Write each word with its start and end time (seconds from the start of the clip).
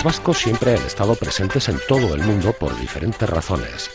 Los 0.00 0.14
vascos 0.16 0.38
siempre 0.38 0.74
han 0.74 0.82
estado 0.86 1.14
presentes 1.14 1.68
en 1.68 1.78
todo 1.86 2.14
el 2.14 2.22
mundo 2.22 2.54
por 2.54 2.74
diferentes 2.80 3.28
razones. 3.28 3.90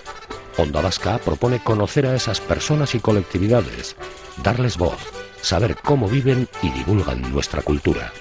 Onda 0.56 0.80
Vasca 0.80 1.18
propone 1.18 1.64
conocer 1.64 2.06
a 2.06 2.14
esas 2.14 2.40
personas 2.40 2.94
y 2.94 3.00
colectividades, 3.00 3.96
darles 4.44 4.78
voz, 4.78 5.00
saber 5.42 5.76
cómo 5.84 6.08
viven 6.08 6.48
y 6.62 6.70
divulgan 6.70 7.24
nuestra 7.34 7.64
cultura. 7.64 8.14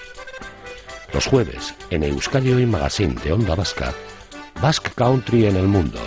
Los 1.12 1.26
jueves, 1.26 1.74
en 1.90 2.04
Euskadi 2.04 2.54
Hoy 2.54 2.64
Magazine 2.64 3.16
de 3.22 3.34
Onda 3.34 3.54
Vasca, 3.54 3.92
Basque 4.62 4.90
Country 4.94 5.44
en 5.44 5.56
el 5.56 5.68
Mundo. 5.68 6.00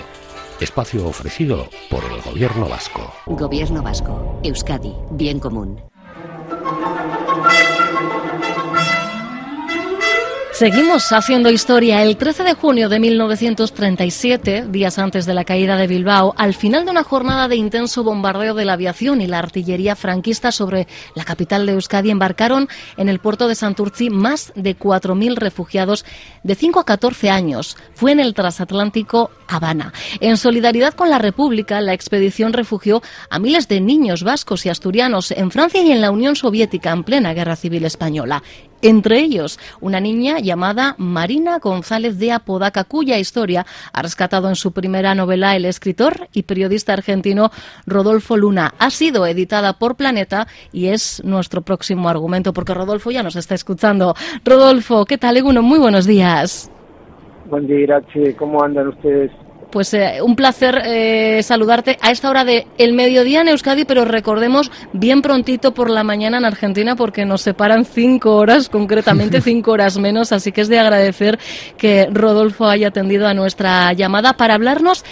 Espacio 0.59 1.05
ofrecido 1.05 1.69
por 1.91 2.03
el 2.05 2.19
Gobierno 2.23 2.67
Vasco. 2.67 3.13
Gobierno 3.27 3.83
Vasco. 3.83 4.39
Euskadi. 4.43 4.95
Bien 5.11 5.39
común. 5.39 5.79
Seguimos 10.57 11.11
haciendo 11.11 11.51
historia. 11.51 12.01
El 12.01 12.17
13 12.17 12.43
de 12.43 12.55
junio 12.55 12.89
de 12.89 12.99
1937, 12.99 14.65
días 14.69 14.97
antes 14.97 15.27
de 15.27 15.35
la 15.35 15.45
caída 15.45 15.77
de 15.77 15.85
Bilbao, 15.85 16.33
al 16.35 16.55
final 16.55 16.83
de 16.83 16.89
una 16.89 17.03
jornada 17.03 17.47
de 17.47 17.57
intenso 17.57 18.03
bombardeo 18.03 18.55
de 18.55 18.65
la 18.65 18.73
aviación 18.73 19.21
y 19.21 19.27
la 19.27 19.37
artillería 19.37 19.95
franquista 19.95 20.51
sobre 20.51 20.87
la 21.13 21.25
capital 21.25 21.67
de 21.67 21.73
Euskadi, 21.73 22.09
embarcaron 22.09 22.69
en 22.97 23.07
el 23.07 23.19
puerto 23.19 23.47
de 23.47 23.53
Santurci 23.53 24.09
más 24.09 24.51
de 24.55 24.75
4.000 24.75 25.35
refugiados 25.35 26.05
de 26.41 26.55
5 26.55 26.79
a 26.79 26.85
14 26.85 27.29
años. 27.29 27.77
Fue 27.93 28.11
en 28.11 28.19
el 28.19 28.33
transatlántico 28.33 29.29
Habana. 29.47 29.93
En 30.21 30.37
solidaridad 30.37 30.95
con 30.95 31.11
la 31.11 31.19
República, 31.19 31.81
la 31.81 31.93
expedición 31.93 32.53
refugió 32.53 33.03
a 33.29 33.37
miles 33.37 33.67
de 33.67 33.79
niños 33.79 34.23
vascos 34.23 34.65
y 34.65 34.69
asturianos 34.69 35.29
en 35.29 35.51
Francia 35.51 35.83
y 35.83 35.91
en 35.91 36.01
la 36.01 36.09
Unión 36.09 36.35
Soviética 36.35 36.91
en 36.93 37.03
plena 37.03 37.35
Guerra 37.35 37.55
Civil 37.55 37.85
Española. 37.85 38.41
Entre 38.81 39.19
ellos, 39.19 39.59
una 39.81 39.99
niña 39.99 40.39
llamada 40.39 40.95
Marina 40.99 41.57
González 41.57 42.19
de 42.19 42.31
Apodaca, 42.31 42.83
cuya 42.83 43.17
historia 43.17 43.65
ha 43.91 44.01
rescatado 44.03 44.49
en 44.49 44.55
su 44.55 44.71
primera 44.71 45.15
novela 45.15 45.55
el 45.55 45.65
escritor 45.65 46.27
y 46.31 46.43
periodista 46.43 46.93
argentino 46.93 47.49
Rodolfo 47.87 48.37
Luna. 48.37 48.73
Ha 48.77 48.91
sido 48.91 49.25
editada 49.25 49.73
por 49.73 49.95
Planeta 49.95 50.47
y 50.71 50.87
es 50.87 51.23
nuestro 51.23 51.63
próximo 51.63 52.07
argumento, 52.07 52.53
porque 52.53 52.75
Rodolfo 52.75 53.09
ya 53.09 53.23
nos 53.23 53.35
está 53.35 53.55
escuchando. 53.55 54.13
Rodolfo, 54.45 55.05
¿qué 55.05 55.17
tal? 55.17 55.37
Eguno, 55.37 55.63
muy 55.63 55.79
buenos 55.79 56.05
días. 56.05 56.71
Buen 57.49 57.65
día, 57.65 57.79
Irache. 57.79 58.35
¿Cómo 58.35 58.61
andan 58.63 58.89
ustedes? 58.89 59.31
Pues 59.71 59.93
eh, 59.93 60.19
un 60.23 60.35
placer 60.35 60.81
eh, 60.85 61.43
saludarte 61.43 61.97
a 62.01 62.11
esta 62.11 62.29
hora 62.29 62.45
de 62.45 62.67
el 62.77 62.93
mediodía 62.93 63.41
en 63.41 63.49
Euskadi, 63.49 63.83
pero 63.83 64.05
recordemos 64.05 64.71
bien 64.93 65.21
prontito 65.21 65.73
por 65.73 65.89
la 65.89 66.03
mañana 66.03 66.37
en 66.37 66.45
Argentina 66.45 66.95
porque 66.95 67.25
nos 67.25 67.41
separan 67.41 67.83
cinco 67.83 68.35
horas, 68.35 68.69
concretamente 68.69 69.41
cinco 69.41 69.71
horas 69.71 69.97
menos, 69.97 70.31
así 70.31 70.51
que 70.51 70.61
es 70.61 70.69
de 70.69 70.79
agradecer 70.79 71.37
que 71.77 72.07
Rodolfo 72.11 72.65
haya 72.65 72.87
atendido 72.87 73.27
a 73.27 73.33
nuestra 73.33 73.91
llamada 73.93 74.33
para 74.33 74.53
hablarnos 74.53 75.03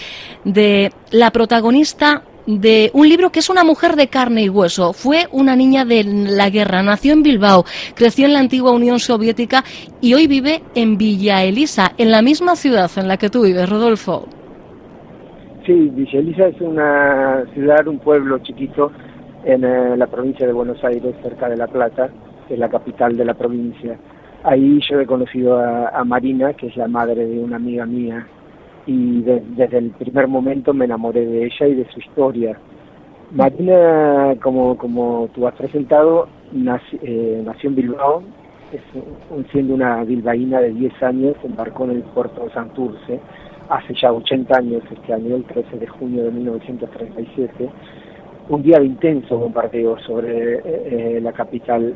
de 0.46 0.94
la 1.12 1.32
protagonista 1.32 2.24
de 2.46 2.92
un 2.94 3.10
libro 3.10 3.32
que 3.32 3.40
es 3.40 3.50
una 3.50 3.64
mujer 3.64 3.96
de 3.96 4.08
carne 4.08 4.44
y 4.44 4.50
hueso. 4.50 4.94
Fue 4.94 5.28
una 5.32 5.56
niña 5.56 5.86
de 5.86 6.04
la 6.04 6.50
guerra, 6.50 6.84
nació 6.84 7.14
en 7.14 7.24
Bilbao, 7.24 7.66
creció 7.96 8.26
en 8.26 8.34
la 8.34 8.40
antigua 8.40 8.72
Unión 8.72 9.00
Soviética 9.00 9.64
y 10.02 10.14
hoy 10.14 10.28
vive 10.28 10.64
en 10.76 10.98
Villa 10.98 11.44
Elisa, 11.44 11.94
en 11.98 12.12
la 12.12 12.22
misma 12.22 12.56
ciudad 12.56 12.92
en 12.98 13.08
la 13.08 13.18
que 13.18 13.30
tú 13.30 13.44
vives, 13.44 13.68
Rodolfo. 13.68 14.28
Sí, 15.66 15.90
Villa 15.96 16.48
es 16.48 16.62
una 16.62 17.44
ciudad, 17.56 17.88
un 17.88 17.98
pueblo 17.98 18.38
chiquito 18.38 18.92
en 19.46 19.64
eh, 19.64 19.98
la 19.98 20.06
provincia 20.06 20.46
de 20.46 20.54
Buenos 20.54 20.84
Aires, 20.84 21.16
cerca 21.24 21.50
de 21.50 21.58
La 21.58 21.66
Plata, 21.66 22.08
que 22.48 22.54
es 22.54 22.60
la 22.60 22.70
capital 22.70 23.18
de 23.18 23.26
la 23.26 23.34
provincia. 23.34 23.98
Ahí 24.44 24.80
yo 24.88 25.00
he 25.00 25.08
conocido 25.08 25.58
a, 25.60 26.04
Marina, 26.04 26.54
que 26.54 26.68
es 26.68 26.78
la 26.78 26.88
madre 26.88 27.26
de 27.26 27.40
una 27.40 27.56
amiga 27.56 27.88
mía, 27.88 28.28
y 28.86 29.24
desde 29.24 29.80
el 29.80 29.90
primer 29.90 30.28
momento 30.28 30.72
me 30.72 30.86
enamoré 30.86 31.26
de 31.26 31.46
ella 31.46 31.68
y 31.68 31.74
de 31.74 31.90
su 31.90 32.00
historia. 32.00 32.56
Marina, 33.32 34.36
como, 34.44 34.78
como 34.78 35.30
tú 35.34 35.48
has 35.48 35.56
presentado, 35.56 36.28
eh, 37.02 37.42
nació 37.44 37.70
en 37.70 37.76
Bilbao, 37.76 38.22
es, 38.72 38.82
siendo 39.52 39.74
una 39.74 40.04
bilbaína 40.04 40.62
de 40.62 40.74
10 40.74 41.02
años, 41.02 41.36
embarcó 41.44 41.86
en 41.86 41.92
el 41.92 42.04
puerto 42.04 42.44
de 42.44 42.52
Santurce, 42.52 43.20
hace 43.70 43.94
ya 43.94 44.12
80 44.12 44.58
años, 44.58 44.84
este 44.92 45.14
año, 45.14 45.36
el 45.36 45.44
13 45.44 45.78
de 45.78 45.88
junio 45.88 46.24
de 46.24 46.32
1937, 46.32 47.70
un 48.50 48.62
día 48.62 48.80
de 48.80 48.86
intenso 48.86 49.38
bombardeo 49.38 49.98
sobre 50.00 50.56
eh, 50.56 50.62
eh, 50.66 51.20
la 51.22 51.32
capital. 51.34 51.96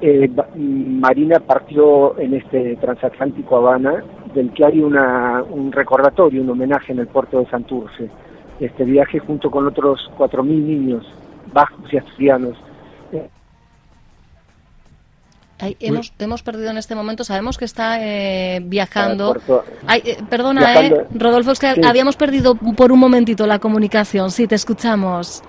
Eh, 0.00 0.30
Marina 0.56 1.40
partió 1.40 2.18
en 2.18 2.34
este 2.34 2.76
transatlántico 2.76 3.56
Habana, 3.56 4.02
del 4.34 4.52
que 4.52 4.64
hay 4.64 4.80
una, 4.80 5.42
un 5.42 5.72
recordatorio, 5.72 6.42
un 6.42 6.50
homenaje 6.50 6.92
en 6.92 7.00
el 7.00 7.08
puerto 7.08 7.40
de 7.40 7.46
Santurce. 7.46 8.08
Este 8.60 8.84
viaje 8.84 9.18
junto 9.20 9.50
con 9.50 9.66
otros 9.66 10.10
4.000 10.18 10.44
niños 10.44 11.06
bajos 11.52 11.92
y 11.92 11.96
asturianos 11.96 12.56
hemos, 15.80 16.12
hemos 16.18 16.42
perdido 16.42 16.70
en 16.70 16.78
este 16.78 16.94
momento, 16.94 17.24
sabemos 17.24 17.58
que 17.58 17.64
está 17.64 17.98
eh, 18.00 18.60
viajando. 18.62 19.36
Eh, 20.04 20.16
perdona, 20.28 20.80
eh, 20.80 21.06
Rodolfo, 21.14 21.52
es 21.52 21.58
que 21.58 21.74
habíamos 21.84 22.16
perdido 22.16 22.54
por 22.54 22.92
un 22.92 22.98
momentito 22.98 23.46
la 23.46 23.58
comunicación. 23.58 24.30
Sí, 24.30 24.46
te 24.46 24.54
escuchamos. 24.54 25.42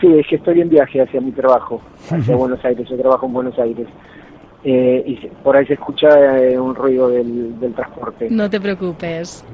Sí, 0.00 0.06
es 0.06 0.26
que 0.26 0.36
estoy 0.36 0.60
en 0.60 0.68
viaje 0.68 1.02
hacia 1.02 1.20
mi 1.20 1.32
trabajo, 1.32 1.80
hacia 2.10 2.36
Buenos 2.36 2.64
Aires. 2.64 2.88
Yo 2.88 2.96
trabajo 2.96 3.26
en 3.26 3.32
Buenos 3.32 3.58
Aires. 3.58 3.86
y 4.64 5.14
por 5.42 5.56
ahí 5.56 5.66
se 5.66 5.74
escucha 5.74 6.08
un 6.58 6.74
ruido 6.74 7.08
del, 7.08 7.54
transporte. 7.74 8.28
No 8.30 8.48
te 8.48 8.60
preocupes. 8.60 9.44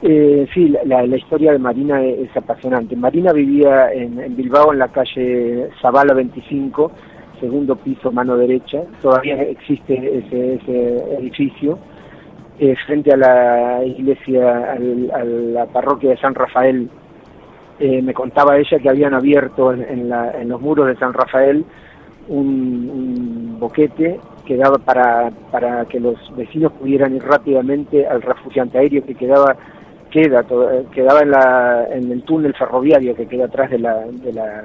sí, 0.00 0.74
la, 0.84 1.04
historia 1.04 1.52
de 1.52 1.58
Marina 1.58 2.02
es, 2.04 2.36
apasionante. 2.36 2.94
Marina 2.96 3.32
vivía 3.32 3.92
en, 3.92 4.20
en 4.20 4.36
Bilbao, 4.36 4.72
en 4.72 4.78
la 4.78 4.88
calle 4.88 5.70
Zavala 5.80 6.14
25 6.14 6.92
segundo 7.40 7.76
piso, 7.76 8.12
mano 8.12 8.36
derecha, 8.36 8.82
todavía 9.02 9.42
existe 9.42 9.94
ese, 9.94 11.14
edificio, 11.18 11.78
eh, 12.58 12.74
frente 12.86 13.12
a 13.12 13.16
la 13.16 13.84
iglesia, 13.84 14.72
a 14.72 15.24
la 15.24 15.66
parroquia 15.66 16.10
de 16.10 16.16
San 16.18 16.34
Rafael. 16.34 16.88
Eh, 17.80 18.02
me 18.02 18.12
contaba 18.12 18.56
ella 18.56 18.78
que 18.78 18.88
habían 18.88 19.14
abierto 19.14 19.72
en, 19.72 20.08
los 20.48 20.60
muros 20.60 20.88
de 20.88 20.96
San 20.96 21.12
Rafael 21.12 21.64
un, 22.26 23.56
boquete 23.60 24.18
que 24.44 24.56
daba 24.56 24.78
para, 24.78 25.30
para 25.50 25.84
que 25.84 26.00
los 26.00 26.16
vecinos 26.36 26.72
pudieran 26.72 27.14
ir 27.14 27.22
rápidamente 27.22 28.06
al 28.06 28.22
refugiante 28.22 28.78
aéreo 28.78 29.04
que 29.04 29.14
quedaba 29.14 29.56
queda 30.10 30.44
quedaba 30.92 31.20
en, 31.20 31.30
la, 31.30 31.86
en 31.90 32.10
el 32.10 32.22
túnel 32.22 32.54
ferroviario 32.54 33.14
que 33.14 33.26
queda 33.26 33.44
atrás 33.44 33.70
de 33.70 33.78
la, 33.78 34.06
de 34.06 34.32
la 34.32 34.62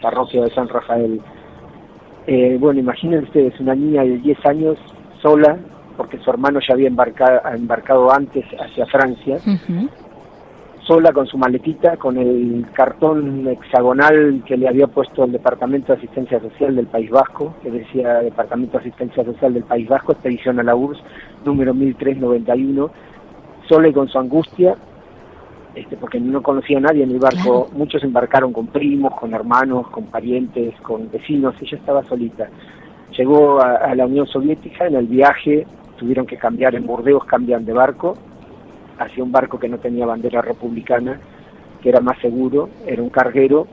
parroquia 0.00 0.42
de 0.42 0.50
San 0.50 0.68
Rafael. 0.68 1.20
Eh, 2.26 2.56
bueno, 2.60 2.80
imaginen 2.80 3.24
ustedes 3.24 3.58
una 3.60 3.74
niña 3.74 4.02
de 4.02 4.18
10 4.18 4.46
años 4.46 4.78
sola, 5.22 5.58
porque 5.96 6.18
su 6.18 6.30
hermano 6.30 6.60
ya 6.66 6.74
había 6.74 6.88
embarcado, 6.88 7.40
embarcado 7.54 8.12
antes 8.12 8.44
hacia 8.58 8.86
Francia, 8.86 9.38
sola 10.86 11.12
con 11.12 11.26
su 11.26 11.38
maletita, 11.38 11.96
con 11.96 12.16
el 12.16 12.66
cartón 12.72 13.46
hexagonal 13.48 14.42
que 14.46 14.56
le 14.56 14.68
había 14.68 14.86
puesto 14.86 15.24
el 15.24 15.32
Departamento 15.32 15.92
de 15.92 15.98
Asistencia 15.98 16.40
Social 16.40 16.74
del 16.76 16.86
País 16.86 17.10
Vasco, 17.10 17.54
que 17.62 17.70
decía 17.70 18.20
Departamento 18.20 18.72
de 18.72 18.88
Asistencia 18.88 19.24
Social 19.24 19.54
del 19.54 19.64
País 19.64 19.88
Vasco, 19.88 20.12
expedición 20.12 20.58
a 20.58 20.62
la 20.62 20.74
URSS, 20.74 21.02
número 21.44 21.74
1391, 21.74 22.90
sola 23.68 23.88
y 23.88 23.92
con 23.92 24.08
su 24.08 24.18
angustia, 24.18 24.76
este, 25.74 25.96
porque 25.96 26.18
no 26.18 26.42
conocía 26.42 26.78
a 26.78 26.80
nadie 26.80 27.04
en 27.04 27.10
el 27.10 27.18
barco, 27.18 27.68
muchos 27.72 28.02
embarcaron 28.02 28.52
con 28.52 28.66
primos, 28.66 29.14
con 29.14 29.32
hermanos, 29.34 29.88
con 29.88 30.06
parientes, 30.06 30.74
con 30.80 31.10
vecinos, 31.10 31.54
ella 31.60 31.78
estaba 31.78 32.04
solita. 32.04 32.48
Llegó 33.16 33.60
a, 33.60 33.94
la 33.94 34.06
Unión 34.06 34.26
Soviética, 34.26 34.86
en 34.86 34.96
el 34.96 35.06
viaje 35.06 35.66
tuvieron 35.96 36.26
que 36.26 36.36
cambiar, 36.36 36.74
en 36.74 36.86
Burdeos 36.86 37.24
cambian 37.24 37.64
de 37.64 37.72
barco, 37.72 38.14
hacia 38.98 39.22
un 39.22 39.30
barco 39.30 39.58
que 39.58 39.68
no 39.68 39.78
tenía 39.78 40.06
bandera 40.06 40.42
republicana, 40.42 41.20
que 41.80 41.88
era 41.88 42.00
más 42.00 42.18
seguro, 42.20 42.68
era 42.86 43.02
un 43.02 43.10
carguero, 43.10 43.66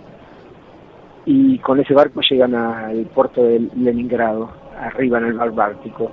y 1.26 1.58
con 1.60 1.80
ese 1.80 1.94
barco 1.94 2.22
llegan 2.22 2.56
al 2.56 3.06
puerto 3.08 3.44
de 3.44 3.60
Leningrado. 3.76 4.50
arriba 4.80 5.18
en 5.18 5.26
el 5.26 5.34
mar 5.34 5.52
Báltico. 5.52 6.12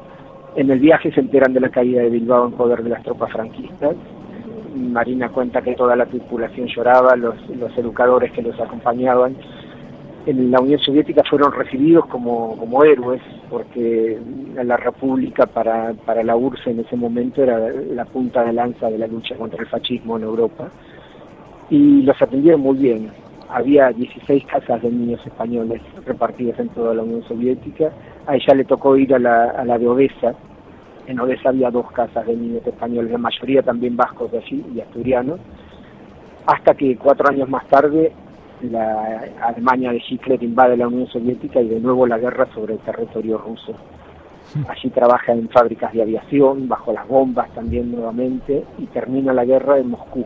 En 0.57 0.71
el 0.71 0.81
viaje 0.81 1.13
se 1.13 1.21
enteran 1.21 1.53
de 1.53 1.61
la 1.61 1.69
caída 1.69 2.03
de 2.03 2.11
Bilbao 2.11 2.47
en 2.47 2.53
poder 2.53 2.83
de 2.83 2.91
las 2.91 3.03
tropas 3.03 3.31
franquistas. 3.33 3.97
Marina 4.75 5.29
cuenta 5.29 5.63
que 5.63 5.75
toda 5.75 5.97
la 5.97 6.07
tripulación 6.07 6.67
lloraba, 6.67 7.17
los, 7.17 7.35
los 7.51 7.77
educadores 7.79 8.33
que 8.33 8.43
los 8.43 8.59
acompañaban 8.61 9.37
en 10.27 10.51
la 10.51 10.61
Unión 10.61 10.81
Soviética 10.81 11.23
fueron 11.29 11.53
recibidos 11.53 12.07
como, 12.07 12.57
como 12.57 12.83
héroes, 12.85 13.21
porque 13.51 14.19
la 14.63 14.77
República 14.77 15.47
para, 15.47 15.93
para 15.93 16.23
la 16.23 16.37
URSS 16.37 16.69
en 16.69 16.81
ese 16.81 16.97
momento 16.97 17.43
era 17.43 17.59
la 17.59 18.05
punta 18.07 18.43
de 18.45 18.53
lanza 18.53 18.91
de 18.91 18.99
la 18.99 19.07
lucha 19.07 19.35
contra 19.37 19.61
el 19.61 19.69
fascismo 19.69 20.17
en 20.17 20.25
Europa, 20.25 20.71
y 21.69 22.03
los 22.03 22.21
atendieron 22.21 22.61
muy 22.61 22.79
bien. 22.79 23.11
Había 23.51 23.91
16 23.91 24.47
casas 24.47 24.83
de 24.83 24.91
niños 24.91 25.25
españoles 25.27 25.81
repartidas 26.07 26.59
en 26.59 26.69
toda 26.71 26.95
la 26.95 27.03
Unión 27.03 27.23
Soviética. 27.25 27.93
A 28.27 28.37
ella 28.37 28.55
le 28.55 28.65
tocó 28.65 28.97
ir 28.97 29.15
a 29.15 29.19
la, 29.19 29.51
a 29.51 29.65
la 29.65 29.79
de. 29.79 30.35
En 31.07 31.21
Odessa 31.21 31.51
había 31.51 31.71
dos 31.71 31.91
casas 31.93 32.27
de 32.27 32.37
niños 32.37 32.67
españoles, 32.67 33.13
la 33.13 33.19
mayoría 33.19 33.63
también 33.63 33.97
vascos 33.97 34.31
de 34.33 34.39
allí 34.39 34.65
y 34.75 34.81
asturianos. 34.81 35.39
Hasta 36.47 36.75
que 36.75 36.97
cuatro 36.97 37.29
años 37.29 37.49
más 37.49 37.67
tarde 37.69 38.13
la 38.63 39.25
Alemania 39.43 39.93
de 39.93 40.03
Hitler 40.09 40.43
invade 40.43 40.77
la 40.77 40.89
Unión 40.89 41.07
Soviética 41.09 41.61
y 41.61 41.69
de 41.69 41.81
nuevo 41.81 42.07
la 42.07 42.19
guerra 42.19 42.49
sobre 42.55 42.75
el 42.75 42.81
territorio 42.81 43.39
ruso. 43.39 43.75
Allí 44.69 44.91
trabaja 44.91 45.33
en 45.33 45.49
fábricas 45.49 45.93
de 45.93 46.03
aviación, 46.03 46.69
bajo 46.69 46.93
las 46.93 47.07
bombas 47.09 47.51
también 47.55 47.91
nuevamente, 47.91 48.65
y 48.79 48.87
termina 48.87 49.33
la 49.33 49.45
guerra 49.45 49.79
en 49.79 49.91
Moscú 49.91 50.25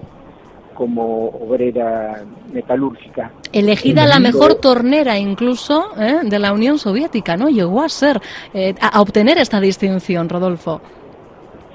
como 0.79 1.27
obrera 1.31 2.23
metalúrgica. 2.53 3.33
Elegida 3.53 4.07
la 4.07 4.21
mejor 4.21 4.55
tornera 4.61 5.19
incluso 5.19 5.87
¿eh? 5.99 6.21
de 6.23 6.39
la 6.39 6.53
Unión 6.53 6.79
Soviética, 6.79 7.37
¿no? 7.37 7.49
Llegó 7.49 7.83
a 7.83 7.89
ser, 7.89 8.21
eh, 8.55 8.77
a 8.81 9.01
obtener 9.01 9.39
esta 9.39 9.59
distinción, 9.59 10.29
Rodolfo. 10.29 10.81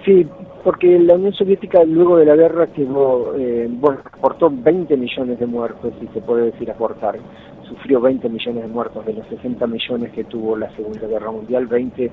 Sí, 0.05 0.25
porque 0.63 0.97
la 0.99 1.15
Unión 1.15 1.33
Soviética 1.33 1.83
luego 1.83 2.15
de 2.15 2.27
la 2.27 2.37
guerra 2.37 2.67
quedó, 2.67 3.35
eh, 3.37 3.67
bueno, 3.69 3.99
aportó 4.05 4.49
20 4.49 4.95
millones 4.95 5.37
de 5.37 5.47
muertos, 5.47 5.91
si 5.99 6.07
se 6.13 6.21
puede 6.21 6.51
decir 6.51 6.71
aportar, 6.71 7.19
sufrió 7.67 7.99
20 7.99 8.29
millones 8.29 8.63
de 8.63 8.69
muertos 8.69 9.05
de 9.05 9.15
los 9.15 9.27
60 9.27 9.67
millones 9.67 10.13
que 10.13 10.23
tuvo 10.23 10.55
la 10.55 10.73
Segunda 10.77 11.07
Guerra 11.07 11.29
Mundial, 11.29 11.67
20 11.67 12.09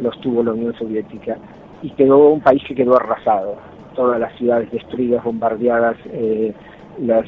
los 0.00 0.18
tuvo 0.22 0.42
la 0.42 0.52
Unión 0.52 0.72
Soviética, 0.78 1.36
y 1.82 1.90
quedó 1.90 2.28
un 2.28 2.40
país 2.40 2.62
que 2.66 2.74
quedó 2.74 2.96
arrasado, 2.96 3.56
todas 3.98 4.20
las 4.20 4.32
ciudades 4.38 4.70
destruidas, 4.70 5.24
bombardeadas, 5.24 5.96
eh, 6.12 6.54
las, 7.00 7.26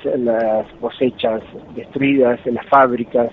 cosechas 0.81 1.43
destruidas, 1.75 2.39
las 2.47 2.65
fábricas, 2.67 3.33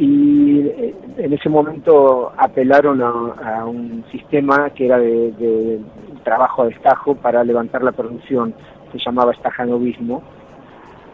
y 0.00 0.62
eh, 0.62 0.94
en 1.16 1.32
ese 1.32 1.48
momento 1.48 2.32
apelaron 2.36 3.00
a, 3.00 3.64
un 3.64 4.04
sistema 4.10 4.70
que 4.70 4.86
era 4.86 4.98
de, 4.98 5.78
trabajo 6.24 6.62
a 6.62 6.66
destajo 6.66 7.14
para 7.14 7.44
levantar 7.44 7.84
la 7.84 7.92
producción, 7.92 8.52
se 8.90 8.98
llamaba 8.98 9.30
estajanovismo, 9.30 10.24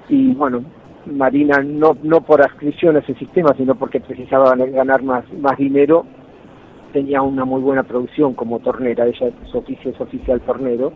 y 0.09 0.33
bueno, 0.33 0.65
Marina 1.05 1.63
no, 1.63 1.99
no 2.03 2.23
por 2.23 2.41
adscripción 2.41 2.97
a 2.97 3.01
ese 3.01 3.13
sistema, 3.17 3.53
sino 3.59 3.75
porque 3.75 4.01
precisaba 4.01 4.57
ganar 4.57 5.03
más, 5.03 5.31
más 5.35 5.59
dinero, 5.59 6.07
tenía 6.95 7.21
una 7.21 7.45
muy 7.45 7.61
buena 7.61 7.83
producción 7.83 8.33
como 8.33 8.61
tornera, 8.61 9.05
ella 9.05 9.31
su 9.51 9.59
oficio 9.59 9.91
es 9.91 10.01
oficial 10.01 10.41
tornero, 10.41 10.95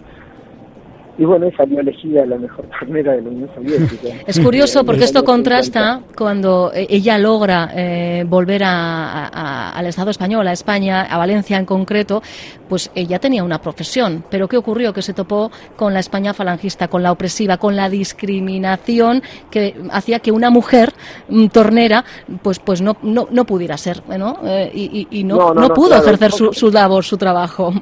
y 1.19 1.25
bueno, 1.25 1.49
salió 1.57 1.81
elegida 1.81 2.27
la 2.27 2.37
mejor 2.37 2.69
de 2.87 3.03
la 3.03 3.15
Unión 3.17 3.51
Soviética. 3.55 4.09
Es 4.27 4.39
curioso 4.41 4.85
porque 4.85 5.05
esto 5.05 5.25
contrasta 5.25 6.03
cuando 6.17 6.73
e-, 6.75 6.87
ella 6.91 7.19
logra 7.19 7.71
eh, 7.75 8.25
volver 8.27 8.63
al 8.65 9.87
Estado 9.87 10.11
español, 10.11 10.47
a 10.47 10.53
España, 10.53 11.03
a 11.03 11.17
Valencia 11.17 11.57
en 11.57 11.65
concreto, 11.65 12.23
pues 12.69 12.91
ella 12.95 13.19
tenía 13.19 13.45
una 13.45 13.61
profesión. 13.61 14.25
Pero 14.31 14.49
¿qué 14.49 14.57
ocurrió? 14.57 14.93
Que 14.93 15.03
se 15.03 15.15
topó 15.15 15.51
con 15.77 15.95
la 15.95 16.01
España 16.01 16.35
falangista, 16.35 16.89
con 16.89 17.03
la 17.03 17.13
opresiva, 17.13 17.57
con 17.57 17.77
la 17.77 17.89
discriminación 17.89 19.23
que 19.51 19.75
hacía 19.91 20.19
que 20.19 20.33
una 20.33 20.51
mujer 20.51 20.93
mm, 21.29 21.47
tornera 21.47 22.05
pues 22.43 22.59
pues 22.59 22.83
no, 22.83 22.97
no, 23.03 23.29
no 23.31 23.45
pudiera 23.45 23.77
ser, 23.77 24.03
¿no? 24.19 24.39
Eh, 24.45 24.71
y, 25.11 25.25
no, 25.25 25.55
no, 25.55 25.69
pudo 25.71 25.97
ejercer 25.97 26.33
su, 26.33 26.53
su 26.53 26.71
labor, 26.71 27.05
su 27.05 27.17
trabajo 27.17 27.73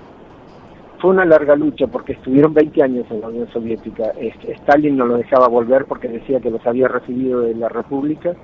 fue 0.99 1.11
una 1.11 1.25
larga 1.25 1.57
lucha 1.57 1.87
porque 1.87 2.13
estuvieron 2.13 2.55
20 2.55 2.83
años 2.83 3.07
en 3.11 3.21
la 3.21 3.29
Unión 3.29 3.49
Soviética. 3.53 4.13
Stalin 4.21 4.97
no 4.97 5.07
los 5.07 5.19
dejaba 5.19 5.49
volver 5.49 5.85
porque 5.85 6.09
decía 6.09 6.41
que 6.41 6.51
los 6.51 6.67
había 6.67 6.89
recibido 6.89 7.41
de 7.41 7.55
la 7.55 7.69
República 7.69 8.35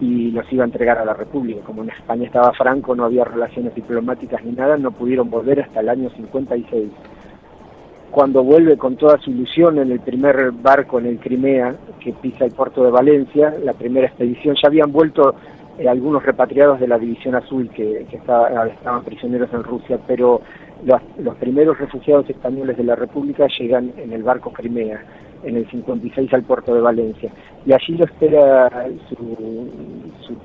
y 0.00 0.30
los 0.32 0.50
iba 0.52 0.64
a 0.64 0.66
entregar 0.66 0.98
a 0.98 1.04
la 1.04 1.14
República. 1.14 1.60
Como 1.64 1.82
en 1.82 1.90
España 1.90 2.26
estaba 2.26 2.52
Franco, 2.52 2.94
no 2.94 3.04
había 3.04 3.24
relaciones 3.24 3.74
diplomáticas 3.74 4.44
ni 4.44 4.52
nada, 4.52 4.76
no 4.76 4.90
pudieron 4.90 5.30
volver 5.30 5.60
hasta 5.60 5.80
el 5.80 5.88
año 5.88 6.10
56. 6.10 6.90
Cuando 8.10 8.42
vuelve 8.42 8.76
con 8.76 8.96
toda 8.96 9.18
su 9.18 9.30
ilusión 9.30 9.78
en 9.78 9.90
el 9.90 10.00
primer 10.00 10.52
barco 10.52 10.98
en 10.98 11.06
el 11.06 11.18
Crimea, 11.18 11.76
que 11.98 12.12
pisa 12.12 12.44
el 12.44 12.52
puerto 12.52 12.84
de 12.84 12.90
Valencia, 12.90 13.54
la 13.64 13.72
primera 13.72 14.06
expedición, 14.06 14.54
ya 14.60 14.68
habían 14.68 14.92
vuelto 14.92 15.34
eh, 15.78 15.88
algunos 15.88 16.22
repatriados 16.22 16.78
de 16.80 16.88
la 16.88 16.98
División 16.98 17.34
Azul 17.34 17.70
que, 17.70 18.06
estaban 18.12 19.04
prisioneros 19.04 19.50
en 19.54 19.62
Rusia, 19.62 19.98
pero 20.06 20.42
los, 20.84 21.36
primeros 21.36 21.78
refugiados 21.78 22.28
españoles 22.28 22.76
de 22.76 22.84
la 22.84 22.96
República 22.96 23.46
llegan 23.58 23.92
en 23.96 24.12
el 24.12 24.22
barco 24.22 24.52
Crimea, 24.52 25.02
en 25.44 25.56
el 25.56 25.70
56 25.70 26.32
al 26.34 26.42
puerto 26.42 26.74
de 26.74 26.80
Valencia. 26.80 27.30
Y 27.64 27.72
allí 27.72 27.96
lo 27.96 28.04
espera 28.04 28.68
su, 29.08 30.36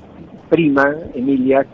prima, 0.50 0.96
Emilia, 1.14 1.66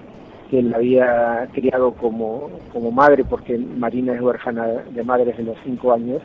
que 0.50 0.62
la 0.62 0.78
había 0.78 1.48
criado 1.54 1.94
como, 1.94 2.50
como 2.72 2.92
madre, 2.92 3.24
porque 3.26 3.58
Marina 3.58 4.14
es 4.14 4.22
huérfana 4.22 4.66
de 4.66 5.04
madre 5.04 5.26
desde 5.26 5.44
los 5.44 5.58
cinco 5.64 5.94
años. 5.94 6.22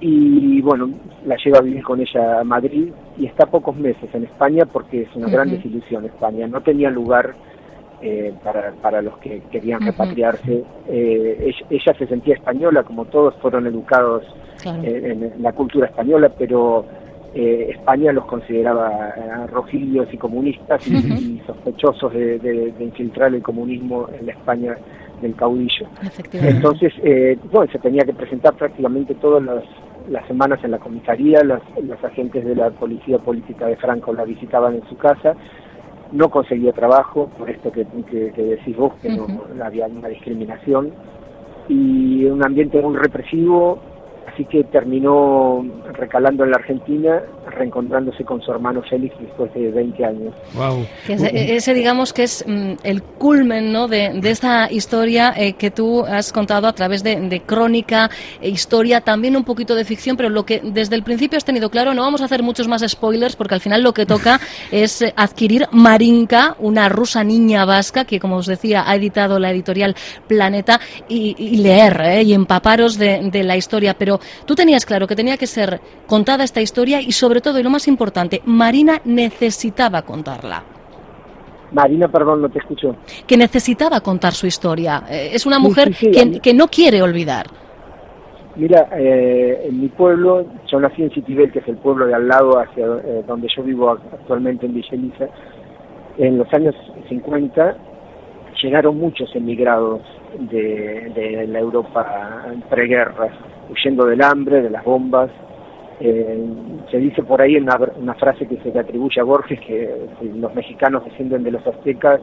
Y 0.00 0.62
bueno, 0.62 0.90
la 1.26 1.36
lleva 1.36 1.58
a 1.58 1.62
vivir 1.62 1.82
con 1.82 2.00
ella 2.00 2.40
a 2.40 2.44
Madrid 2.44 2.90
y 3.18 3.26
está 3.26 3.44
pocos 3.46 3.76
meses 3.76 4.08
en 4.14 4.24
España 4.24 4.64
porque 4.64 5.02
es 5.02 5.14
una 5.14 5.28
gran 5.28 5.50
desilusión 5.50 6.06
España. 6.06 6.46
No 6.46 6.62
tenía 6.62 6.90
lugar 6.90 7.34
eh, 8.02 8.32
para, 8.42 8.72
para 8.80 9.02
los 9.02 9.18
que 9.18 9.42
querían 9.50 9.80
repatriarse. 9.80 10.64
Eh, 10.88 11.52
ella, 11.68 11.94
se 11.98 12.06
sentía 12.06 12.34
española, 12.34 12.82
como 12.82 13.04
todos 13.04 13.34
fueron 13.42 13.66
educados 13.66 14.24
en, 14.64 15.34
la 15.42 15.52
cultura 15.52 15.86
española, 15.86 16.30
pero 16.38 16.86
eh, 17.34 17.68
España 17.70 18.12
los 18.12 18.24
consideraba 18.24 19.46
rojillos 19.48 20.08
y 20.12 20.16
comunistas 20.16 20.86
y, 20.88 21.42
sospechosos 21.46 22.12
de, 22.14 22.72
infiltrar 22.80 23.34
el 23.34 23.42
comunismo 23.42 24.08
en 24.18 24.26
la 24.26 24.32
España 24.32 24.76
del 25.20 25.34
caudillo. 25.34 25.86
Entonces, 26.32 26.94
bueno, 27.52 27.70
se 27.70 27.78
tenía 27.80 28.04
que 28.04 28.14
presentar 28.14 28.54
prácticamente 28.54 29.14
todas 29.16 29.42
las, 29.42 29.64
las 30.08 30.26
semanas 30.26 30.58
en 30.64 30.70
la 30.70 30.78
comisaría, 30.78 31.42
los 31.42 32.04
agentes 32.04 32.46
de 32.46 32.56
la 32.56 32.70
policía 32.70 33.18
política 33.18 33.66
de 33.66 33.76
Franco 33.76 34.14
la 34.14 34.24
visitaban 34.24 34.76
en 34.76 34.88
su 34.88 34.96
casa 34.96 35.36
no 36.12 36.28
conseguía 36.30 36.72
trabajo, 36.72 37.30
por 37.38 37.50
esto 37.50 37.70
que, 37.70 37.84
decís 37.84 38.76
vos, 38.76 38.94
que 39.02 39.10
no 39.10 39.26
había 39.62 39.86
una 39.86 40.08
discriminación, 40.08 40.92
y 41.68 42.24
un 42.24 42.44
ambiente 42.44 42.80
muy 42.82 42.96
represivo, 42.96 43.78
así 44.32 44.44
que 44.44 44.64
terminó 44.64 45.64
recalando 45.92 46.44
en 46.44 46.50
la 46.50 46.56
Argentina, 46.56 47.22
reencontrándose 47.48 48.24
con 48.24 48.40
su 48.42 48.50
hermano 48.50 48.82
Félix 48.82 49.14
después 49.20 49.52
de 49.54 49.70
20 49.70 50.04
años. 50.04 50.34
Wow. 50.54 50.86
ese, 51.08 51.74
digamos 51.74 52.12
que 52.12 52.24
es 52.24 52.44
mm, 52.46 52.72
el 52.82 53.02
culmen 53.02 53.72
¿no? 53.72 53.88
de, 53.88 54.20
esta 54.24 54.70
historia 54.70 55.34
eh, 55.36 55.54
que 55.54 55.70
tú 55.70 56.04
has 56.04 56.32
contado 56.32 56.66
a 56.66 56.72
través 56.72 57.02
de, 57.02 57.42
crónica, 57.44 58.10
e 58.40 58.48
historia, 58.48 59.00
también 59.00 59.36
un 59.36 59.44
poquito 59.44 59.74
de 59.74 59.84
ficción, 59.84 60.16
pero 60.16 60.28
lo 60.28 60.44
que 60.44 60.60
desde 60.62 60.94
el 60.96 61.02
principio 61.02 61.36
has 61.36 61.44
tenido 61.44 61.70
claro, 61.70 61.94
no 61.94 62.02
vamos 62.02 62.20
a 62.20 62.26
hacer 62.26 62.42
muchos 62.42 62.68
más 62.68 62.84
spoilers 62.86 63.36
porque 63.36 63.54
al 63.54 63.60
final 63.60 63.82
lo 63.82 63.92
que 63.92 64.06
toca 64.06 64.40
es 64.70 65.02
eh, 65.02 65.12
adquirir 65.16 65.66
Marinka, 65.72 66.56
una 66.58 66.88
rusa 66.88 67.24
niña 67.24 67.64
vasca 67.64 68.04
que, 68.04 68.20
como 68.20 68.36
os 68.36 68.46
decía, 68.46 68.84
ha 68.86 68.94
editado 68.94 69.38
la 69.38 69.50
editorial 69.50 69.94
Planeta 70.26 70.80
y, 71.08 71.56
leer 71.56 72.00
¿eh? 72.00 72.22
y 72.22 72.32
empaparos 72.32 72.98
de, 72.98 73.30
de 73.30 73.42
la 73.42 73.56
historia. 73.56 73.94
Pero 73.94 74.19
tú 74.46 74.54
tenías 74.54 74.84
claro 74.84 75.06
que 75.06 75.16
tenía 75.16 75.36
que 75.36 75.46
ser 75.46 75.80
contada 76.06 76.44
esta 76.44 76.60
historia 76.60 77.00
y 77.00 77.12
sobre 77.12 77.40
todo, 77.40 77.58
y 77.58 77.62
lo 77.62 77.70
más 77.70 77.88
importante, 77.88 78.42
Marina 78.44 79.00
necesitaba 79.04 80.02
contarla. 80.02 80.62
Marina, 81.72 82.08
perdón, 82.08 82.42
no 82.42 82.48
te 82.48 82.58
escucho. 82.58 82.96
Que 83.26 83.36
necesitaba 83.36 84.00
contar 84.00 84.32
su 84.32 84.46
historia. 84.46 85.04
Eh, 85.08 85.30
es 85.32 85.46
una 85.46 85.58
mujer 85.58 85.92
que, 85.94 86.54
no 86.54 86.68
quiere 86.68 87.02
olvidar. 87.02 87.46
Mira, 88.56 88.88
eh, 88.92 89.66
en 89.68 89.80
mi 89.80 89.88
pueblo, 89.88 90.44
yo 90.66 90.80
nací 90.80 91.02
en 91.02 91.10
Citibel, 91.12 91.52
que 91.52 91.60
es 91.60 91.68
el 91.68 91.76
pueblo 91.76 92.06
de 92.06 92.14
al 92.14 92.26
lado, 92.26 92.58
hacia 92.58 92.84
eh, 92.84 93.22
donde 93.26 93.48
yo 93.54 93.62
vivo 93.62 93.90
actualmente 93.90 94.66
en 94.66 94.74
Villa 94.74 94.88
Elisa. 94.92 95.28
En 96.18 96.38
los 96.38 96.52
años 96.52 96.74
50 97.08 97.76
llegaron 98.60 98.98
muchos 98.98 99.34
emigrados 99.34 100.00
de, 100.38 101.46
la 101.48 101.58
Europa 101.58 102.46
preguerras, 102.68 103.32
huyendo 103.70 104.06
del 104.06 104.22
hambre, 104.22 104.62
de 104.62 104.70
las 104.70 104.84
bombas, 104.84 105.30
eh, 106.00 106.46
se 106.90 106.98
dice 106.98 107.22
por 107.22 107.42
ahí 107.42 107.56
una, 107.56 107.78
una 107.96 108.14
frase 108.14 108.46
que 108.46 108.56
se 108.58 108.72
le 108.72 108.80
atribuye 108.80 109.20
a 109.20 109.24
Borges 109.24 109.60
que, 109.60 110.08
los 110.34 110.54
mexicanos 110.54 111.04
descienden 111.04 111.42
de 111.42 111.50
los 111.50 111.66
aztecas, 111.66 112.20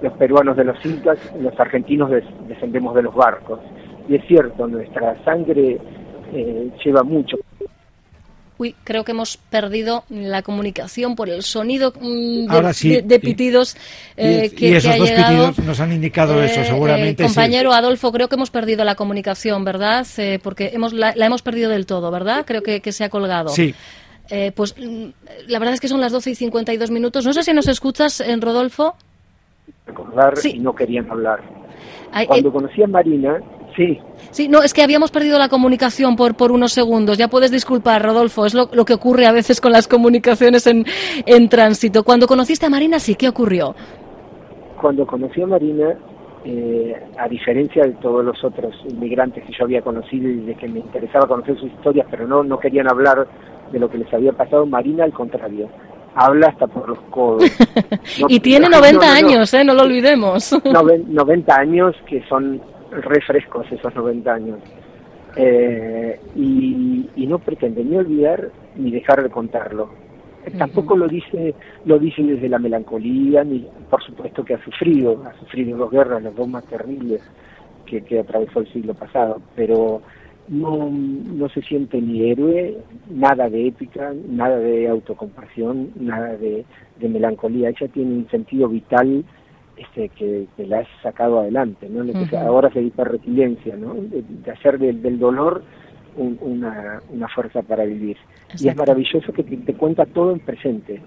los 0.00 0.12
peruanos 0.14 0.56
de 0.56 0.64
los 0.64 0.84
incas, 0.84 1.18
los 1.40 1.58
argentinos 1.58 2.10
descendemos 2.48 2.94
de 2.94 3.02
los 3.02 3.14
barcos. 3.14 3.60
Y 4.08 4.16
es 4.16 4.24
cierto, 4.26 4.66
nuestra 4.66 5.16
sangre 5.24 5.78
eh, 6.32 6.70
lleva 6.84 7.04
mucho 7.04 7.36
Uy, 8.58 8.74
creo 8.84 9.04
que 9.04 9.12
hemos 9.12 9.36
perdido 9.36 10.04
la 10.08 10.42
comunicación 10.42 11.16
por 11.16 11.28
el 11.28 11.42
sonido 11.42 11.92
mm, 11.98 12.46
de, 13.04 13.20
pitidos 13.20 13.76
eh, 14.16 14.52
que, 14.56 14.76
esos 14.76 14.96
dos 14.98 15.10
pitidos 15.10 15.58
nos 15.60 15.80
han 15.80 15.92
indicado 15.92 16.42
eso, 16.42 16.60
eh, 16.60 16.64
seguramente. 16.64 17.24
compañero 17.24 17.72
Adolfo, 17.72 18.12
creo 18.12 18.28
que 18.28 18.36
hemos 18.36 18.50
perdido 18.50 18.84
la 18.84 18.94
comunicación, 18.94 19.64
¿verdad? 19.64 20.06
porque 20.42 20.70
hemos, 20.74 20.92
la, 20.92 21.12
hemos 21.16 21.42
perdido 21.42 21.70
del 21.70 21.86
todo, 21.86 22.10
¿verdad? 22.10 22.44
Creo 22.46 22.62
que, 22.62 22.92
se 22.92 23.04
ha 23.04 23.08
colgado. 23.08 23.48
Sí. 23.48 23.74
pues 24.54 24.74
mm, 24.78 25.06
la 25.48 25.58
verdad 25.58 25.74
es 25.74 25.80
que 25.80 25.88
son 25.88 26.00
las 26.00 26.12
12 26.12 26.30
y 26.30 26.34
52 26.34 26.90
minutos. 26.90 27.24
No 27.24 27.32
sé 27.32 27.42
si 27.42 27.52
nos 27.52 27.68
escuchas, 27.68 28.20
en 28.20 28.40
Rodolfo. 28.40 28.94
Recordar 29.86 30.34
y 30.44 30.58
no 30.58 30.74
querían 30.74 31.10
hablar. 31.10 31.42
Cuando 32.26 32.52
conocí 32.52 32.82
a 32.82 32.86
Marina, 32.86 33.40
Sí. 33.76 33.98
Sí, 34.30 34.48
no, 34.48 34.62
es 34.62 34.72
que 34.72 34.82
habíamos 34.82 35.10
perdido 35.10 35.38
la 35.38 35.48
comunicación 35.48 36.16
por, 36.16 36.34
por 36.34 36.52
unos 36.52 36.72
segundos. 36.72 37.18
Ya 37.18 37.28
puedes 37.28 37.50
disculpar, 37.50 38.02
Rodolfo, 38.02 38.46
es 38.46 38.54
lo, 38.54 38.68
lo 38.72 38.84
que 38.84 38.94
ocurre 38.94 39.26
a 39.26 39.32
veces 39.32 39.60
con 39.60 39.72
las 39.72 39.88
comunicaciones 39.88 40.66
en, 40.66 40.84
en 41.26 41.48
tránsito. 41.48 42.02
Cuando 42.02 42.26
conociste 42.26 42.66
a 42.66 42.70
Marina, 42.70 42.98
sí, 42.98 43.14
¿qué 43.14 43.28
ocurrió? 43.28 43.74
Cuando 44.80 45.06
conocí 45.06 45.42
a 45.42 45.46
Marina, 45.46 45.96
eh, 46.44 46.94
a 47.18 47.28
diferencia 47.28 47.84
de 47.84 47.92
todos 47.92 48.24
los 48.24 48.42
otros 48.42 48.74
inmigrantes 48.88 49.44
que 49.44 49.52
yo 49.52 49.64
había 49.64 49.82
conocido 49.82 50.28
y 50.28 50.40
de 50.40 50.54
que 50.54 50.66
me 50.66 50.80
interesaba 50.80 51.26
conocer 51.26 51.56
sus 51.58 51.70
historias, 51.70 52.06
pero 52.10 52.26
no, 52.26 52.42
no 52.42 52.58
querían 52.58 52.90
hablar 52.90 53.28
de 53.70 53.78
lo 53.78 53.88
que 53.88 53.98
les 53.98 54.12
había 54.12 54.32
pasado, 54.32 54.66
Marina 54.66 55.04
al 55.04 55.12
contrario, 55.12 55.68
habla 56.14 56.48
hasta 56.48 56.66
por 56.66 56.88
los 56.88 56.98
codos. 57.10 57.44
y 58.28 58.40
tiene 58.40 58.68
90 58.68 59.14
años, 59.14 59.54
¿eh? 59.54 59.62
no 59.62 59.74
lo 59.74 59.82
olvidemos. 59.82 60.52
90 60.64 61.54
años 61.54 61.94
que 62.06 62.22
son 62.28 62.60
refrescos 62.92 63.70
esos 63.70 63.94
90 63.94 64.32
años. 64.32 64.58
Eh, 65.36 66.20
y, 66.36 67.26
no 67.26 67.38
pretende 67.38 67.82
ni 67.82 67.96
olvidar 67.96 68.50
ni 68.76 68.90
dejar 68.90 69.22
de 69.22 69.30
contarlo. 69.30 69.88
Tampoco 70.58 70.96
lo 70.96 71.08
dice, 71.08 71.54
lo 71.86 71.98
dice 71.98 72.22
desde 72.22 72.48
la 72.48 72.58
melancolía, 72.58 73.42
ni 73.42 73.66
por 73.88 74.02
supuesto 74.02 74.44
que 74.44 74.54
ha 74.54 74.64
sufrido, 74.64 75.22
ha 75.24 75.32
sufrido 75.38 75.78
dos 75.78 75.90
guerras, 75.90 76.22
las 76.22 76.34
dos 76.34 76.46
más 76.48 76.64
terribles 76.64 77.22
que, 77.86 78.02
que 78.02 78.18
atravesó 78.18 78.60
el 78.60 78.70
siglo 78.70 78.92
pasado, 78.92 79.40
pero 79.56 80.02
no, 80.48 80.90
no 80.90 81.48
se 81.48 81.62
siente 81.62 82.00
ni 82.02 82.30
héroe, 82.30 82.76
nada 83.08 83.48
de 83.48 83.68
épica, 83.68 84.12
nada 84.28 84.58
de 84.58 84.88
autocompasión, 84.88 85.92
nada 85.96 86.36
de, 86.36 86.64
de 86.98 87.08
melancolía. 87.08 87.70
Ella 87.70 87.88
tiene 87.88 88.16
un 88.16 88.28
sentido 88.28 88.68
vital 88.68 89.24
este, 89.82 90.08
que, 90.10 90.46
la 90.58 90.80
has 90.80 90.88
sacado 91.02 91.40
adelante, 91.40 91.88
¿no? 91.88 92.04
Ahora 92.38 92.70
se 92.72 92.80
dice 92.80 93.04
resiliencia, 93.04 93.76
¿no? 93.76 93.94
De, 93.94 94.50
hacer 94.50 94.78
del, 94.78 95.18
dolor 95.18 95.62
una, 96.16 97.00
una, 97.10 97.28
fuerza 97.28 97.62
para 97.62 97.84
vivir. 97.84 98.16
Y 98.58 98.68
es 98.68 98.76
maravilloso 98.76 99.32
que 99.32 99.42
te, 99.42 99.74
cuenta 99.74 100.04
todo 100.06 100.32
en 100.32 100.40
presente. 100.40 101.00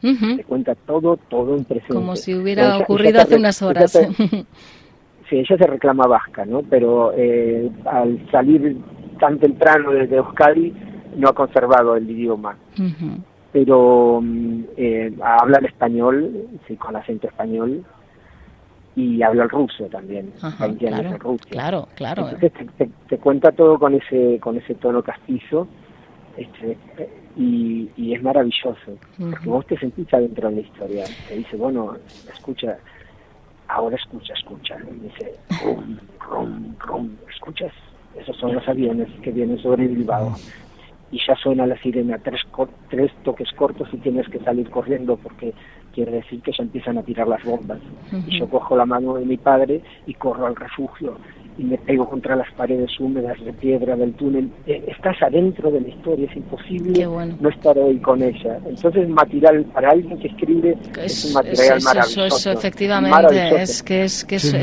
Te 0.00 0.44
cuenta 0.44 0.74
todo, 0.74 1.16
todo 1.28 1.56
en 1.56 1.64
presente. 1.64 1.94
Como 1.94 2.16
si 2.16 2.34
hubiera 2.34 2.78
ocurrido 2.78 3.20
hace 3.20 3.36
unas 3.36 3.62
horas. 3.62 3.92
sí, 3.92 5.36
ella 5.36 5.56
se 5.56 5.66
reclama 5.66 6.06
vasca, 6.06 6.44
¿no? 6.44 6.62
Pero 6.62 7.12
eh, 7.16 7.70
al 7.84 8.30
salir 8.30 8.76
tan 9.20 9.38
temprano 9.38 9.92
desde 9.92 10.16
Euskadi 10.16 10.74
no 11.16 11.28
ha 11.28 11.32
conservado 11.32 11.96
el 11.96 12.10
idioma. 12.10 12.56
Pero 13.52 14.20
mm, 14.22 14.60
eh, 14.76 15.12
habla 15.22 15.58
el 15.58 15.66
español, 15.66 16.48
sí, 16.66 16.76
con 16.76 16.96
acento 16.96 17.28
español, 17.28 17.84
y 18.94 19.22
habla 19.22 19.44
el 19.44 19.50
ruso 19.50 19.84
también, 19.86 20.32
claro, 20.78 21.16
Claro, 21.48 21.88
claro. 21.94 22.28
Entonces 22.28 22.52
te, 23.08 23.18
cuenta 23.18 23.52
todo 23.52 23.78
con 23.78 23.94
ese 23.94 24.38
con 24.40 24.56
ese 24.56 24.74
tono 24.74 25.02
castizo 25.02 25.66
este, 26.36 26.76
y, 27.36 27.90
y 27.96 28.14
es 28.14 28.22
maravilloso, 28.22 28.98
porque 29.18 29.48
vos 29.48 29.66
te 29.66 29.78
sentís 29.78 30.12
adentro 30.12 30.48
de 30.48 30.56
la 30.56 30.60
historia, 30.62 31.06
te 31.28 31.36
dice, 31.36 31.56
bueno, 31.56 31.96
escucha, 32.32 32.78
ahora 33.68 33.96
escucha, 33.96 34.34
escucha, 34.34 34.76
y 34.90 35.00
dice, 35.00 35.34
rum, 35.62 35.98
rum, 36.28 36.76
rum, 36.78 37.10
¿escuchas? 37.34 37.72
Esos 38.18 38.36
son 38.36 38.54
los 38.54 38.66
aviones 38.68 39.08
que 39.22 39.30
vienen 39.30 39.58
sobre 39.58 39.86
Bilbao. 39.86 40.38
Y 41.12 41.20
ya 41.26 41.36
suena 41.36 41.66
la 41.66 41.76
sirena, 41.76 42.18
tres, 42.18 42.40
tres 42.88 43.12
toques 43.22 43.50
cortos 43.52 43.88
y 43.92 43.98
tienes 43.98 44.28
que 44.28 44.40
salir 44.40 44.68
corriendo 44.70 45.16
porque 45.16 45.52
quiere 45.92 46.10
decir 46.12 46.40
que 46.40 46.52
se 46.52 46.62
empiezan 46.62 46.98
a 46.98 47.02
tirar 47.02 47.28
las 47.28 47.44
bombas. 47.44 47.78
Y 48.26 48.38
yo 48.38 48.48
cojo 48.48 48.76
la 48.76 48.86
mano 48.86 49.14
de 49.14 49.26
mi 49.26 49.36
padre 49.36 49.82
y 50.06 50.14
corro 50.14 50.46
al 50.46 50.56
refugio 50.56 51.18
y 51.58 51.64
me 51.64 51.78
pego 51.78 52.08
contra 52.08 52.34
las 52.36 52.50
paredes 52.54 52.98
húmedas 52.98 53.38
de 53.44 53.52
piedra 53.52 53.96
del 53.96 54.14
túnel. 54.14 54.50
Eh, 54.66 54.82
estás 54.88 55.16
adentro 55.22 55.70
de 55.70 55.80
la 55.80 55.88
historia, 55.88 56.26
es 56.30 56.36
imposible 56.36 57.06
no 57.40 57.48
estar 57.48 57.76
ahí 57.78 57.98
con 57.98 58.22
ella. 58.22 58.58
Entonces, 58.66 59.08
material 59.08 59.64
para 59.66 59.90
alguien 59.90 60.18
que 60.18 60.28
escribe 60.28 60.76
es, 61.02 61.24
un 61.26 61.32
material 61.34 61.82
maravilloso. 61.82 62.36
Eso, 62.36 62.50
efectivamente, 62.52 63.62
es 63.62 63.82
que, 63.82 64.04
es, 64.04 64.24
que 64.24 64.36
es, 64.36 64.54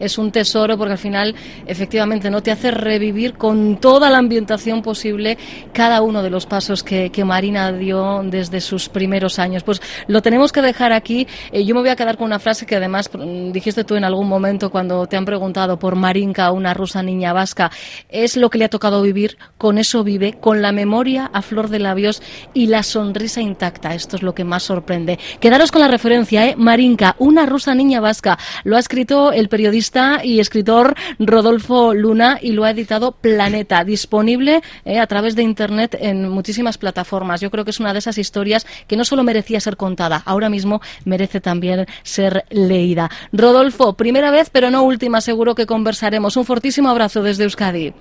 es, 0.00 0.18
un 0.18 0.32
tesoro 0.32 0.76
porque 0.76 0.92
al 0.92 0.98
final, 0.98 1.34
efectivamente, 1.66 2.30
no 2.30 2.42
te 2.42 2.50
hace 2.50 2.70
revivir 2.70 3.34
con 3.34 3.76
toda 3.76 4.10
la 4.10 4.18
ambientación 4.18 4.82
posible 4.82 5.38
cada 5.72 6.02
uno 6.02 6.22
de 6.22 6.30
los 6.30 6.46
pasos 6.46 6.82
que, 6.82 7.10
que 7.10 7.24
Marina 7.24 7.72
dio 7.72 8.22
desde 8.24 8.60
sus 8.60 8.88
primeros 8.88 9.38
años. 9.38 9.62
Pues 9.62 9.80
lo 10.08 10.22
tenemos 10.22 10.50
que 10.50 10.62
dejar 10.62 10.92
aquí. 10.92 11.26
Eh, 11.52 11.64
yo 11.64 11.74
me 11.74 11.82
voy 11.82 11.90
a 11.90 11.96
quedar 11.96 12.16
con 12.16 12.26
una 12.26 12.38
frase 12.38 12.66
que 12.66 12.74
además 12.74 13.10
mm, 13.12 13.52
dijiste 13.52 13.84
tú 13.84 13.94
en 13.94 14.04
algún 14.04 14.28
momento 14.28 14.70
cuando 14.70 15.06
te 15.06 15.16
han 15.16 15.24
preguntado 15.24 15.78
por 15.78 15.94
Marina 15.94 16.16
una 16.34 16.74
rusa 16.74 17.02
niña 17.02 17.32
vasca. 17.32 17.70
Es 18.08 18.36
lo 18.36 18.50
que 18.50 18.58
le 18.58 18.64
ha 18.64 18.70
tocado 18.70 19.02
vivir, 19.02 19.38
con 19.58 19.78
eso 19.78 20.04
vive, 20.04 20.34
con 20.40 20.62
la 20.62 20.72
memoria 20.72 21.30
a 21.32 21.42
flor 21.42 21.68
de 21.68 21.78
labios 21.78 22.22
y 22.54 22.66
la 22.66 22.82
sonrisa 22.82 23.40
intacta. 23.40 23.94
Esto 23.94 24.16
es 24.16 24.22
lo 24.22 24.34
que 24.34 24.44
más 24.44 24.62
sorprende. 24.62 25.18
Quedaros 25.40 25.70
con 25.70 25.80
la 25.80 25.88
referencia, 25.88 26.46
¿eh? 26.46 26.54
Marinka, 26.56 27.16
una 27.18 27.46
rusa 27.46 27.74
niña 27.74 28.00
vasca. 28.00 28.38
Lo 28.64 28.76
ha 28.76 28.80
escrito 28.80 29.32
el 29.32 29.48
periodista 29.48 30.20
y 30.24 30.40
escritor 30.40 30.94
Rodolfo 31.18 31.94
Luna 31.94 32.38
y 32.40 32.52
lo 32.52 32.64
ha 32.64 32.70
editado 32.70 33.12
Planeta, 33.12 33.84
disponible 33.84 34.62
¿eh? 34.84 34.98
a 34.98 35.06
través 35.06 35.36
de 35.36 35.42
Internet 35.42 35.96
en 36.00 36.28
muchísimas 36.28 36.78
plataformas. 36.78 37.40
Yo 37.40 37.50
creo 37.50 37.64
que 37.64 37.70
es 37.70 37.80
una 37.80 37.92
de 37.92 37.98
esas 37.98 38.18
historias 38.18 38.66
que 38.86 38.96
no 38.96 39.04
solo 39.04 39.22
merecía 39.22 39.60
ser 39.60 39.76
contada, 39.76 40.22
ahora 40.24 40.48
mismo 40.48 40.80
merece 41.04 41.40
también 41.40 41.86
ser 42.02 42.44
leída. 42.50 43.10
Rodolfo, 43.32 43.94
primera 43.94 44.30
vez, 44.30 44.50
pero 44.50 44.70
no 44.70 44.82
última, 44.82 45.20
seguro 45.20 45.54
que 45.54 45.66
conversaremos 46.06 46.36
un 46.36 46.44
fortísimo 46.44 46.88
abrazo 46.88 47.22
desde 47.22 47.44
Euskadi. 47.44 47.92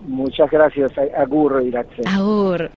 Muchas 0.00 0.50
gracias. 0.50 0.90
Agur, 1.16 1.62
Agur. 2.06 2.70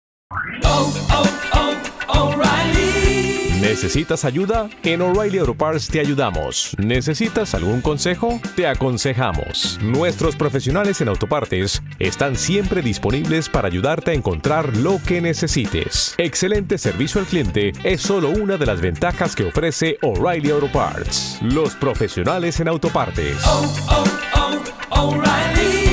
¿Necesitas 3.61 4.25
ayuda? 4.25 4.69
En 4.83 5.01
O'Reilly 5.01 5.39
Auto 5.39 5.55
Parts 5.55 5.87
te 5.87 5.99
ayudamos. 5.99 6.75
¿Necesitas 6.77 7.55
algún 7.55 7.81
consejo? 7.81 8.39
Te 8.55 8.67
aconsejamos. 8.67 9.79
Nuestros 9.81 10.35
profesionales 10.35 11.01
en 11.01 11.07
autopartes 11.07 11.81
están 11.97 12.35
siempre 12.35 12.81
disponibles 12.81 13.49
para 13.49 13.67
ayudarte 13.67 14.11
a 14.11 14.13
encontrar 14.13 14.77
lo 14.77 14.99
que 15.07 15.19
necesites. 15.19 16.13
Excelente 16.17 16.77
servicio 16.77 17.19
al 17.19 17.27
cliente 17.27 17.71
es 17.83 18.01
solo 18.01 18.29
una 18.29 18.57
de 18.57 18.65
las 18.67 18.81
ventajas 18.81 19.35
que 19.35 19.47
ofrece 19.47 19.97
O'Reilly 20.03 20.51
Auto 20.51 20.71
Parts. 20.71 21.39
Los 21.41 21.75
profesionales 21.75 22.59
en 22.59 22.67
autopartes. 22.67 23.37
Oh, 24.97 25.01
oh, 25.01 25.11
oh, 25.11 25.17
O'Reilly 25.17 25.84